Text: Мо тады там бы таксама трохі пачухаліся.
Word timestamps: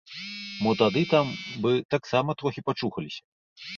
Мо 0.63 0.71
тады 0.79 1.03
там 1.11 1.27
бы 1.67 1.71
таксама 1.97 2.29
трохі 2.41 2.67
пачухаліся. 2.71 3.21